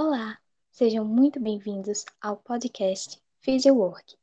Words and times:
Olá, 0.00 0.38
sejam 0.70 1.04
muito 1.04 1.40
bem-vindos 1.40 2.04
ao 2.22 2.36
podcast 2.36 3.20
PhysioWork. 3.40 4.14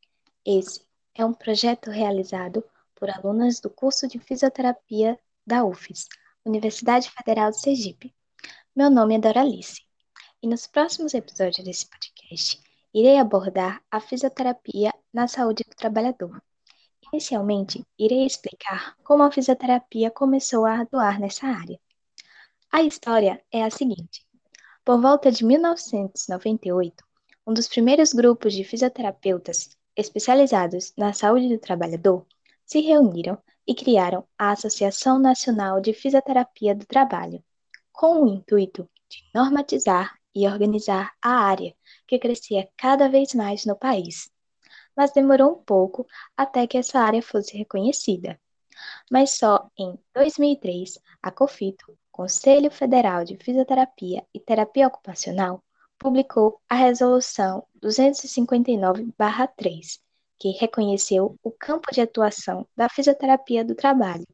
Esse 0.45 0.79
é 1.13 1.25
um 1.25 1.33
projeto 1.33 1.91
realizado 1.91 2.63
por 2.95 3.09
alunas 3.09 3.59
do 3.59 3.69
curso 3.69 4.07
de 4.07 4.17
fisioterapia 4.17 5.19
da 5.45 5.65
UFES, 5.65 6.07
Universidade 6.45 7.11
Federal 7.11 7.51
de 7.51 7.59
Sergipe. 7.59 8.15
Meu 8.73 8.89
nome 8.89 9.15
é 9.15 9.19
Doralice 9.19 9.81
e 10.41 10.47
nos 10.47 10.65
próximos 10.65 11.13
episódios 11.13 11.65
desse 11.65 11.89
podcast 11.89 12.57
irei 12.93 13.17
abordar 13.17 13.83
a 13.91 13.99
fisioterapia 13.99 14.93
na 15.11 15.27
saúde 15.27 15.65
do 15.69 15.75
trabalhador. 15.75 16.41
Inicialmente, 17.11 17.85
irei 17.99 18.25
explicar 18.25 18.95
como 19.03 19.23
a 19.23 19.29
fisioterapia 19.29 20.09
começou 20.09 20.65
a 20.65 20.79
atuar 20.79 21.19
nessa 21.19 21.47
área. 21.47 21.77
A 22.71 22.81
história 22.81 23.43
é 23.51 23.61
a 23.61 23.69
seguinte. 23.69 24.24
Por 24.85 25.01
volta 25.01 25.31
de 25.31 25.43
1998, 25.43 27.03
um 27.47 27.55
dos 27.55 27.67
primeiros 27.67 28.13
grupos 28.13 28.53
de 28.53 28.63
fisioterapeutas 28.63 29.75
especializados 29.95 30.93
na 30.95 31.11
saúde 31.11 31.49
do 31.49 31.57
trabalhador 31.57 32.23
se 32.67 32.81
reuniram 32.81 33.35
e 33.65 33.73
criaram 33.73 34.27
a 34.37 34.51
Associação 34.51 35.17
Nacional 35.17 35.81
de 35.81 35.91
Fisioterapia 35.91 36.75
do 36.75 36.85
Trabalho, 36.85 37.43
com 37.91 38.21
o 38.21 38.27
intuito 38.27 38.87
de 39.09 39.23
normatizar 39.33 40.19
e 40.35 40.47
organizar 40.47 41.13
a 41.19 41.31
área 41.31 41.75
que 42.05 42.19
crescia 42.19 42.69
cada 42.77 43.09
vez 43.09 43.33
mais 43.33 43.65
no 43.65 43.75
país. 43.75 44.29
Mas 44.95 45.11
demorou 45.11 45.53
um 45.53 45.63
pouco 45.63 46.05
até 46.37 46.67
que 46.67 46.77
essa 46.77 46.99
área 46.99 47.23
fosse 47.23 47.57
reconhecida. 47.57 48.39
Mas 49.09 49.31
só 49.31 49.67
em 49.79 49.97
2003, 50.13 50.99
a 51.23 51.31
COFITO 51.31 51.97
Conselho 52.15 52.71
Federal 52.71 53.25
de 53.25 53.35
Fisioterapia 53.35 54.25
e 54.33 54.39
Terapia 54.39 54.87
Ocupacional 54.87 55.61
publicou 55.99 56.61
a 56.69 56.75
Resolução 56.75 57.67
259-3, 57.83 59.99
que 60.39 60.51
reconheceu 60.51 61.37
o 61.43 61.51
campo 61.51 61.91
de 61.91 61.99
atuação 61.99 62.65
da 62.73 62.87
fisioterapia 62.87 63.65
do 63.65 63.75
trabalho, 63.75 64.25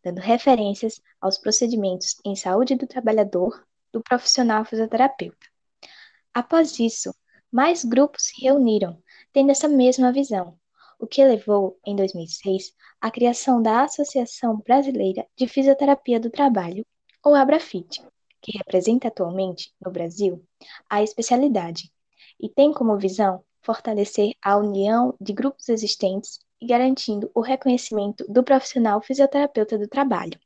dando 0.00 0.20
referências 0.20 1.00
aos 1.20 1.36
procedimentos 1.36 2.14
em 2.24 2.36
saúde 2.36 2.76
do 2.76 2.86
trabalhador 2.86 3.66
do 3.92 4.00
profissional 4.00 4.64
fisioterapeuta. 4.64 5.48
Após 6.32 6.78
isso, 6.78 7.12
mais 7.50 7.84
grupos 7.84 8.26
se 8.26 8.40
reuniram, 8.42 9.02
tendo 9.32 9.50
essa 9.50 9.66
mesma 9.66 10.12
visão, 10.12 10.56
o 11.00 11.06
que 11.06 11.24
levou, 11.24 11.76
em 11.84 11.96
2006, 11.96 12.72
à 13.00 13.10
criação 13.10 13.60
da 13.60 13.82
Associação 13.82 14.62
Brasileira 14.64 15.26
de 15.36 15.48
Fisioterapia 15.48 16.20
do 16.20 16.30
Trabalho, 16.30 16.86
ou 17.24 17.34
Abrafit, 17.34 18.02
que 18.42 18.58
representa 18.58 19.08
atualmente, 19.08 19.72
no 19.80 19.90
Brasil, 19.90 20.44
a 20.88 21.02
especialidade 21.02 21.90
e 22.38 22.48
tem 22.48 22.72
como 22.72 22.98
visão 22.98 23.42
fortalecer 23.62 24.34
a 24.42 24.58
união 24.58 25.16
de 25.18 25.32
grupos 25.32 25.70
existentes 25.70 26.38
e 26.60 26.66
garantindo 26.66 27.30
o 27.34 27.40
reconhecimento 27.40 28.24
do 28.30 28.44
profissional 28.44 29.00
fisioterapeuta 29.00 29.78
do 29.78 29.88
trabalho. 29.88 30.38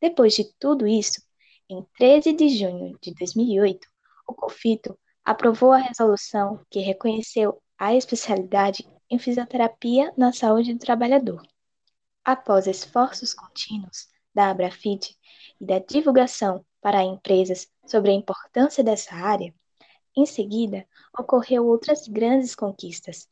Depois 0.00 0.34
de 0.34 0.44
tudo 0.58 0.86
isso, 0.86 1.20
em 1.68 1.84
13 1.98 2.32
de 2.32 2.48
junho 2.50 2.96
de 3.00 3.12
2008, 3.14 3.88
o 4.28 4.34
COFITO 4.34 4.96
aprovou 5.24 5.72
a 5.72 5.78
resolução 5.78 6.60
que 6.70 6.78
reconheceu 6.78 7.60
a 7.76 7.94
especialidade 7.94 8.88
em 9.10 9.18
fisioterapia 9.18 10.12
na 10.16 10.32
saúde 10.32 10.74
do 10.74 10.78
trabalhador. 10.78 11.42
Após 12.24 12.66
esforços 12.66 13.34
contínuos 13.34 14.13
da 14.34 14.50
Abrafit 14.50 15.16
e 15.60 15.64
da 15.64 15.78
divulgação 15.78 16.64
para 16.80 17.02
empresas 17.02 17.68
sobre 17.86 18.10
a 18.10 18.14
importância 18.14 18.82
dessa 18.82 19.14
área, 19.14 19.54
em 20.16 20.26
seguida 20.26 20.86
ocorreu 21.18 21.66
outras 21.66 22.06
grandes 22.06 22.54
conquistas. 22.54 23.28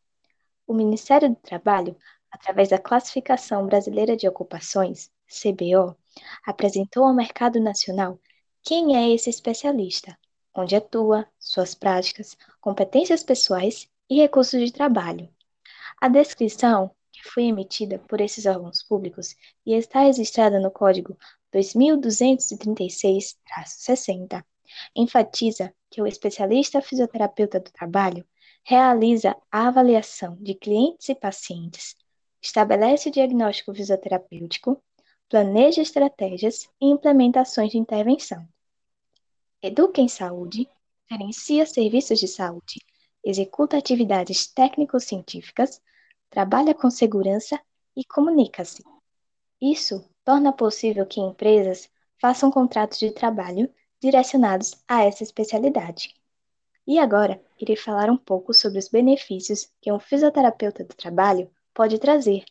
O 0.67 0.75
Ministério 0.75 1.29
do 1.31 1.37
Trabalho, 1.37 1.97
através 2.31 2.69
da 2.69 2.79
Classificação 2.79 3.67
Brasileira 3.67 4.17
de 4.17 4.29
Ocupações, 4.29 5.11
CBO, 5.27 5.97
apresentou 6.45 7.05
ao 7.05 7.15
mercado 7.15 7.61
nacional 7.61 8.19
quem 8.63 8.97
é 8.97 9.15
esse 9.15 9.29
especialista, 9.31 10.17
onde 10.55 10.77
atua, 10.77 11.27
suas 11.39 11.75
práticas, 11.75 12.37
competências 12.61 13.23
pessoais 13.23 13.89
e 14.09 14.17
recursos 14.17 14.61
de 14.61 14.73
trabalho. 14.73 15.29
A 16.01 16.09
descrição 16.09 16.91
foi 17.23 17.45
emitida 17.45 17.99
por 17.99 18.21
esses 18.21 18.45
órgãos 18.47 18.83
públicos 18.83 19.37
e 19.65 19.75
está 19.75 20.01
registrada 20.01 20.61
no 20.61 20.71
Código 20.71 21.17
2236-60, 21.55 24.45
enfatiza 24.97 25.73
que 25.91 26.03
o 26.03 26.07
especialista 26.07 26.81
fisioterapeuta 26.81 27.61
do 27.61 27.71
trabalho 27.71 28.25
realiza 28.65 29.37
a 29.51 29.69
avaliação 29.69 30.37
de 30.41 30.55
clientes 30.55 31.09
e 31.09 31.15
pacientes, 31.15 31.97
estabelece 32.41 33.09
o 33.09 33.13
diagnóstico 33.13 33.75
fisioterapêutico, 33.75 34.83
planeja 35.29 35.83
estratégias 35.83 36.69
e 36.81 36.87
implementações 36.87 37.71
de 37.71 37.79
intervenção. 37.79 38.47
Educa 39.63 40.01
em 40.01 40.09
saúde, 40.09 40.69
gerencia 41.11 41.67
serviços 41.67 42.19
de 42.19 42.29
saúde, 42.29 42.81
executa 43.25 43.77
atividades 43.77 44.47
técnico-científicas, 44.47 45.81
trabalha 46.33 46.75
com 46.75 46.89
segurança 46.89 47.61
e 47.95 48.03
comunica-se. 48.05 48.83
Isso 49.61 50.03
torna 50.25 50.51
possível 50.51 51.05
que 51.05 51.21
empresas 51.21 51.91
façam 52.19 52.51
contratos 52.51 52.99
de 52.99 53.11
trabalho 53.11 53.71
direcionados 54.01 54.75
a 54.89 55.05
essa 55.05 55.23
especialidade. 55.23 56.15
E 56.87 56.99
agora, 56.99 57.41
irei 57.61 57.77
falar 57.77 58.11
um 58.11 58.17
pouco 58.17 58.55
sobre 58.55 58.79
os 58.79 58.89
benefícios 58.89 59.71
que 59.81 59.93
um 59.93 60.01
fisioterapeuta 60.01 60.83
do 60.83 60.95
trabalho 60.95 61.51
pode 61.75 61.99
trazer. 61.99 62.45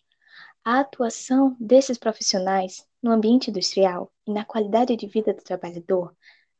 A 0.63 0.81
atuação 0.81 1.58
desses 1.59 1.98
profissionais 1.98 2.86
no 3.02 3.12
ambiente 3.12 3.50
industrial 3.50 4.12
e 4.28 4.31
na 4.31 4.46
qualidade 4.46 4.96
de 4.96 5.08
vida 5.08 5.34
do 5.34 5.42
trabalhador 5.42 6.16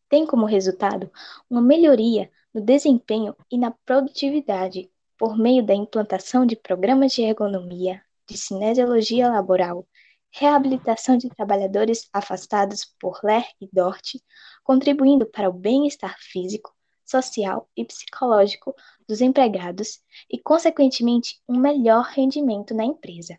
tem 0.09 0.26
como 0.26 0.48
resultado 0.48 1.09
uma 1.48 1.62
melhoria 1.62 2.32
no 2.52 2.62
desempenho 2.62 3.36
e 3.50 3.59
na 3.59 3.70
produtividade 3.86 4.90
por 5.22 5.38
meio 5.38 5.64
da 5.64 5.76
implantação 5.76 6.48
de 6.48 6.56
programas 6.56 7.12
de 7.12 7.22
ergonomia, 7.22 8.02
de 8.28 8.36
cinesiologia 8.36 9.30
laboral, 9.30 9.88
reabilitação 10.32 11.16
de 11.16 11.30
trabalhadores 11.30 12.09
afastados 12.12 12.86
por 13.00 13.20
LER 13.24 13.46
e 13.62 13.70
DORT, 13.72 14.20
contribuindo 14.64 15.28
para 15.28 15.48
o 15.48 15.54
bem-estar 15.54 16.18
físico, 16.20 16.76
social 17.06 17.70
e 17.78 17.86
psicológico 17.86 18.74
dos 19.08 19.22
empregados 19.22 20.00
e, 20.28 20.40
consequentemente, 20.40 21.40
um 21.48 21.56
melhor 21.56 22.06
rendimento 22.06 22.74
na 22.74 22.84
empresa. 22.84 23.38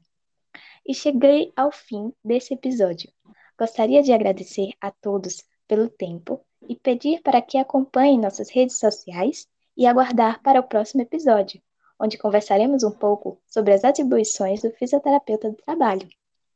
E 0.86 0.94
cheguei 0.94 1.52
ao 1.56 1.72
fim 1.72 2.12
desse 2.24 2.54
episódio. 2.54 3.10
Gostaria 3.58 4.04
de 4.04 4.12
agradecer 4.12 4.70
a 4.80 4.92
todos 4.92 5.42
pelo 5.66 5.88
tempo 5.88 6.46
e 6.68 6.76
pedir 6.76 7.20
para 7.22 7.42
que 7.42 7.58
acompanhem 7.58 8.20
nossas 8.20 8.50
redes 8.50 8.78
sociais 8.78 9.48
e 9.76 9.84
aguardar 9.84 10.40
para 10.44 10.60
o 10.60 10.68
próximo 10.68 11.02
episódio 11.02 11.60
onde 12.02 12.18
conversaremos 12.18 12.82
um 12.82 12.90
pouco 12.90 13.38
sobre 13.46 13.72
as 13.72 13.84
atribuições 13.84 14.60
do 14.60 14.72
fisioterapeuta 14.72 15.50
do 15.50 15.56
trabalho. 15.56 16.08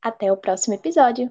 Até 0.02 0.32
o 0.32 0.36
próximo 0.36 0.74
episódio! 0.74 1.30